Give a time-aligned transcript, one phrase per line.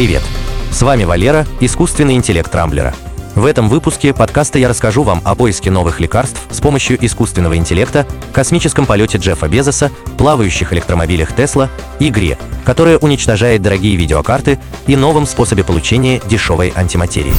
[0.00, 0.22] Привет!
[0.70, 2.94] С вами Валера, искусственный интеллект Рамблера.
[3.34, 8.06] В этом выпуске подкаста я расскажу вам о поиске новых лекарств с помощью искусственного интеллекта,
[8.32, 11.68] космическом полете Джеффа Безоса, плавающих электромобилях Тесла,
[11.98, 17.34] игре, которая уничтожает дорогие видеокарты и новом способе получения дешевой антиматерии.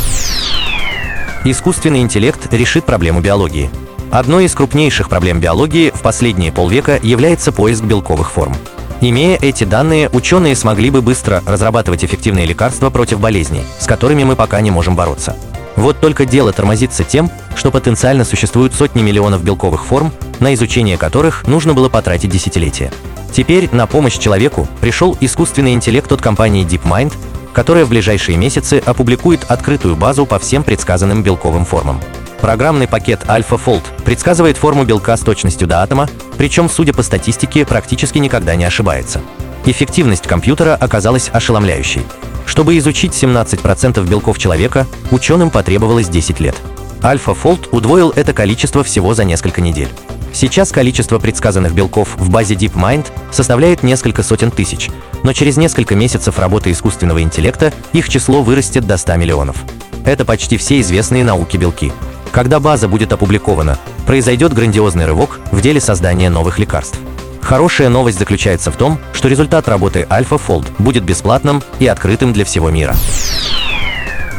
[1.43, 3.71] Искусственный интеллект решит проблему биологии.
[4.11, 8.55] Одной из крупнейших проблем биологии в последние полвека является поиск белковых форм.
[9.03, 14.35] Имея эти данные, ученые смогли бы быстро разрабатывать эффективные лекарства против болезней, с которыми мы
[14.35, 15.35] пока не можем бороться.
[15.75, 21.47] Вот только дело тормозится тем, что потенциально существуют сотни миллионов белковых форм, на изучение которых
[21.47, 22.91] нужно было потратить десятилетия.
[23.33, 27.13] Теперь на помощь человеку пришел искусственный интеллект от компании DeepMind,
[27.53, 31.99] которая в ближайшие месяцы опубликует открытую базу по всем предсказанным белковым формам.
[32.41, 38.17] Программный пакет AlphaFold предсказывает форму белка с точностью до атома, причем, судя по статистике, практически
[38.17, 39.21] никогда не ошибается.
[39.65, 42.01] Эффективность компьютера оказалась ошеломляющей.
[42.47, 46.55] Чтобы изучить 17% белков человека, ученым потребовалось 10 лет.
[47.01, 49.89] AlphaFold удвоил это количество всего за несколько недель.
[50.33, 54.89] Сейчас количество предсказанных белков в базе DeepMind составляет несколько сотен тысяч,
[55.23, 59.57] но через несколько месяцев работы искусственного интеллекта их число вырастет до 100 миллионов.
[60.05, 61.91] Это почти все известные науки белки.
[62.31, 66.97] Когда база будет опубликована, произойдет грандиозный рывок в деле создания новых лекарств.
[67.41, 72.69] Хорошая новость заключается в том, что результат работы AlphaFold будет бесплатным и открытым для всего
[72.69, 72.95] мира.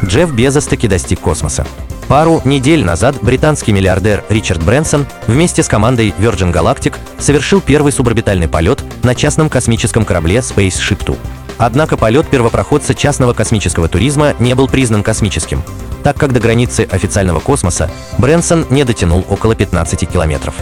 [0.03, 1.65] Джефф Безос таки достиг космоса.
[2.07, 8.47] Пару недель назад британский миллиардер Ричард Брэнсон вместе с командой Virgin Galactic совершил первый суборбитальный
[8.47, 11.17] полет на частном космическом корабле Spaceship Two.
[11.57, 15.63] Однако полет первопроходца частного космического туризма не был признан космическим,
[16.03, 20.55] так как до границы официального космоса Брэнсон не дотянул около 15 километров.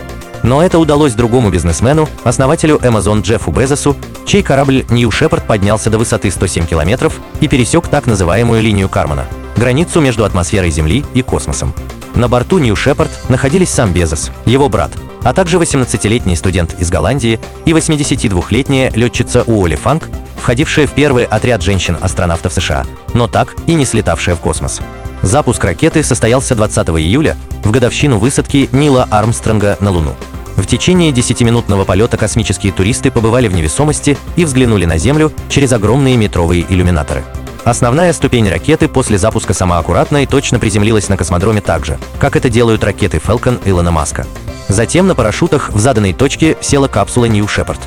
[0.44, 5.98] Но это удалось другому бизнесмену, основателю Amazon Джеффу Безосу, чей корабль New Shepard поднялся до
[5.98, 9.26] высоты 107 километров и пересек так называемую линию Кармана–
[9.56, 11.74] границу между атмосферой Земли и космосом.
[12.16, 14.92] На борту New Shepard находились сам Безос, его брат,
[15.24, 21.62] а также 18-летний студент из Голландии и 82-летняя летчица Уолли Фанк, входившая в первый отряд
[21.62, 24.82] женщин-астронавтов США, но так и не слетавшая в космос.
[25.22, 30.16] Запуск ракеты состоялся 20 июля, в годовщину высадки Нила Армстронга на Луну.
[30.58, 36.18] В течение 10-минутного полета космические туристы побывали в невесомости и взглянули на Землю через огромные
[36.18, 37.24] метровые иллюминаторы.
[37.64, 42.36] Основная ступень ракеты после запуска сама аккуратно и точно приземлилась на космодроме так же, как
[42.36, 44.26] это делают ракеты Falcon Илона Маска.
[44.68, 47.80] Затем на парашютах в заданной точке села капсула New Shepard.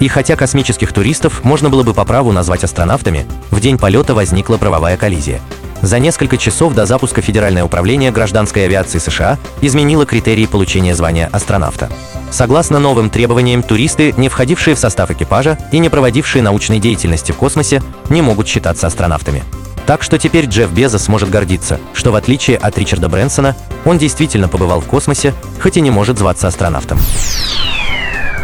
[0.00, 4.56] И хотя космических туристов можно было бы по праву назвать астронавтами, в день полета возникла
[4.56, 5.40] правовая коллизия.
[5.82, 11.90] За несколько часов до запуска Федеральное управление гражданской авиации США изменило критерии получения звания астронавта.
[12.30, 17.36] Согласно новым требованиям, туристы, не входившие в состав экипажа и не проводившие научной деятельности в
[17.36, 19.42] космосе, не могут считаться астронавтами.
[19.86, 24.48] Так что теперь Джефф Безос сможет гордиться, что в отличие от Ричарда Брэнсона, он действительно
[24.48, 26.98] побывал в космосе, хоть и не может зваться астронавтом.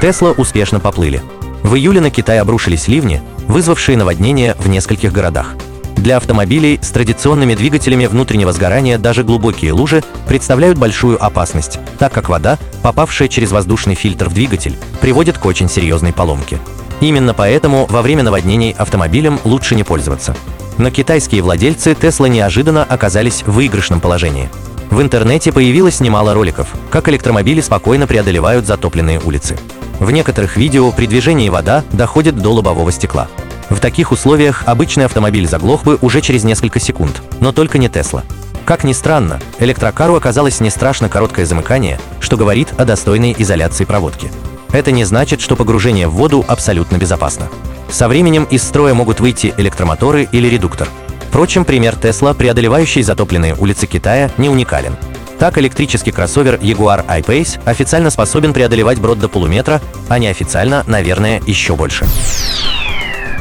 [0.00, 1.22] Тесла успешно поплыли.
[1.62, 5.54] В июле на Китай обрушились ливни, вызвавшие наводнения в нескольких городах.
[5.96, 12.28] Для автомобилей с традиционными двигателями внутреннего сгорания даже глубокие лужи представляют большую опасность, так как
[12.28, 16.58] вода, попавшая через воздушный фильтр в двигатель, приводит к очень серьезной поломке.
[17.00, 20.36] Именно поэтому во время наводнений автомобилем лучше не пользоваться.
[20.78, 24.48] Но китайские владельцы Tesla неожиданно оказались в выигрышном положении.
[24.90, 29.58] В интернете появилось немало роликов, как электромобили спокойно преодолевают затопленные улицы.
[29.98, 33.28] В некоторых видео при движении вода доходит до лобового стекла.
[33.70, 38.22] В таких условиях обычный автомобиль заглох бы уже через несколько секунд, но только не Тесла.
[38.64, 44.30] Как ни странно, электрокару оказалось не страшно короткое замыкание, что говорит о достойной изоляции проводки.
[44.72, 47.48] Это не значит, что погружение в воду абсолютно безопасно.
[47.90, 50.88] Со временем из строя могут выйти электромоторы или редуктор.
[51.28, 54.96] Впрочем, пример Тесла, преодолевающий затопленные улицы Китая, не уникален.
[55.38, 61.76] Так, электрический кроссовер Jaguar I-Pace официально способен преодолевать брод до полуметра, а неофициально, наверное, еще
[61.76, 62.06] больше.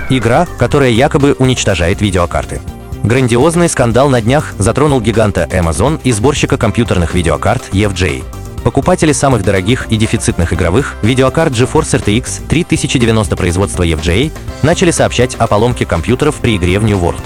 [0.09, 2.61] Игра, которая якобы уничтожает видеокарты.
[3.03, 8.23] Грандиозный скандал на днях затронул гиганта Amazon и сборщика компьютерных видеокарт EFJ.
[8.63, 14.31] Покупатели самых дорогих и дефицитных игровых видеокарт GeForce RTX 3090 производства EFJ
[14.63, 17.21] начали сообщать о поломке компьютеров при игре в New World.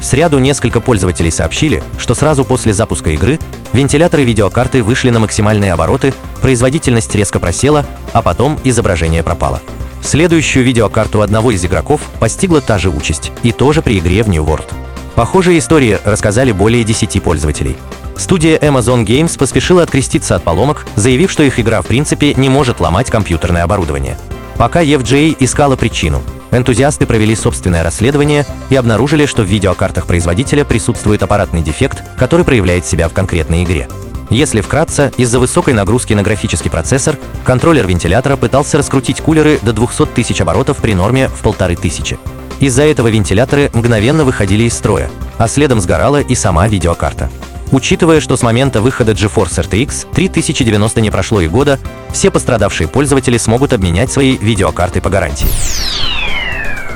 [0.00, 3.38] В среду несколько пользователей сообщили, что сразу после запуска игры
[3.72, 9.62] вентиляторы видеокарты вышли на максимальные обороты, производительность резко просела, а потом изображение пропало.
[10.04, 14.44] Следующую видеокарту одного из игроков постигла та же участь, и тоже при игре в New
[14.44, 14.70] World.
[15.14, 17.76] Похожие истории рассказали более 10 пользователей.
[18.14, 22.80] Студия Amazon Games поспешила откреститься от поломок, заявив, что их игра в принципе не может
[22.80, 24.18] ломать компьютерное оборудование.
[24.58, 26.22] Пока EFJ искала причину,
[26.52, 32.84] Энтузиасты провели собственное расследование и обнаружили, что в видеокартах производителя присутствует аппаратный дефект, который проявляет
[32.84, 33.88] себя в конкретной игре.
[34.30, 40.06] Если вкратце, из-за высокой нагрузки на графический процессор контроллер вентилятора пытался раскрутить кулеры до 200
[40.06, 42.18] тысяч оборотов при норме в 1500.
[42.60, 47.30] Из-за этого вентиляторы мгновенно выходили из строя, а следом сгорала и сама видеокарта.
[47.72, 51.78] Учитывая, что с момента выхода GeForce RTX 3090 не прошло и года,
[52.12, 55.48] все пострадавшие пользователи смогут обменять свои видеокарты по гарантии.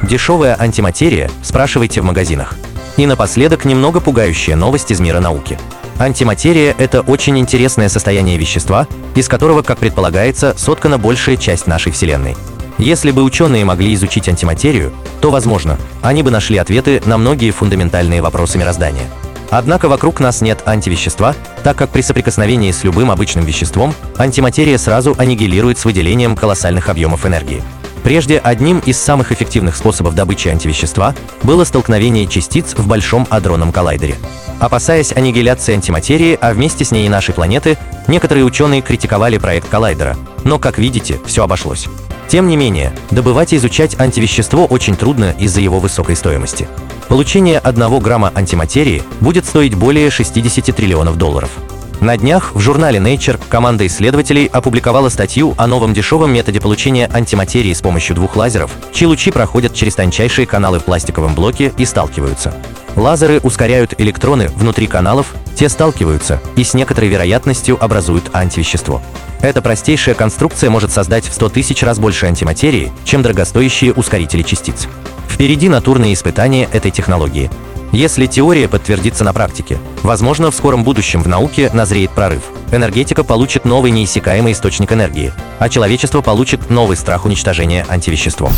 [0.03, 1.31] Дешевая антиматерия?
[1.43, 2.55] Спрашивайте в магазинах.
[2.97, 5.59] И напоследок немного пугающая новость из мира науки.
[5.99, 8.87] Антиматерия– это очень интересное состояние вещества,
[9.17, 12.37] из которого, как предполагается, соткана большая часть нашей Вселенной.
[12.79, 18.23] Если бы ученые могли изучить антиматерию, то, возможно, они бы нашли ответы на многие фундаментальные
[18.23, 19.09] вопросы мироздания.
[19.51, 21.35] Однако вокруг нас нет антивещества,
[21.65, 27.27] так как при соприкосновении с любым обычным веществом антиматерия сразу аннигилирует с выделением колоссальных объемов
[27.27, 27.63] энергии.
[28.05, 34.15] Прежде одним из самых эффективных способов добычи антивещества было столкновение частиц в Большом адронном коллайдере.
[34.61, 37.79] Опасаясь аннигиляции антиматерии, а вместе с ней и нашей планеты,
[38.09, 40.17] некоторые ученые критиковали проект коллайдера.
[40.45, 41.87] Но, как видите, все обошлось.
[42.29, 46.69] Тем не менее, добывать и изучать антивещество очень трудно из-за его высокой стоимости.
[47.09, 51.51] Получение 1 грамма антиматерии будет стоить более 60 триллионов долларов.
[52.01, 57.73] На днях в журнале Nature команда исследователей опубликовала статью о новом дешевом методе получения антиматерии
[57.73, 62.55] с помощью двух лазеров, чьи лучи проходят через тончайшие каналы в пластиковом блоке и сталкиваются.
[62.95, 69.03] Лазеры ускоряют электроны внутри каналов, те сталкиваются и с некоторой вероятностью образуют антивещество.
[69.41, 74.87] Эта простейшая конструкция может создать в 100 тысяч раз больше антиматерии, чем дорогостоящие ускорители частиц.
[75.29, 77.51] Впереди натурные испытания этой технологии.
[77.93, 82.43] Если теория подтвердится на практике, возможно, в скором будущем в науке назреет прорыв.
[82.71, 88.53] Энергетика получит новый неиссякаемый источник энергии, а человечество получит новый страх уничтожения антивеществом.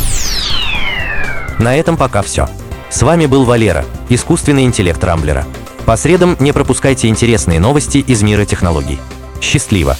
[1.59, 2.49] На этом пока все.
[2.89, 5.45] С вами был Валера, искусственный интеллект Рамблера.
[5.85, 8.99] По средам не пропускайте интересные новости из мира технологий.
[9.41, 9.95] Счастливо!